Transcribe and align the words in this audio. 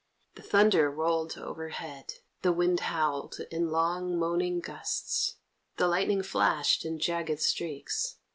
The 0.33 0.41
thunder 0.41 0.89
rolled 0.89 1.37
overhead, 1.37 2.13
the 2.41 2.51
wind 2.51 2.79
howled 2.79 3.35
in 3.51 3.69
long 3.69 4.17
moaning 4.17 4.59
gusts, 4.59 5.35
the 5.77 5.87
lightning 5.87 6.23
flashed 6.23 6.83
in 6.83 6.97
jagged 6.97 7.39
streaks. 7.39 8.15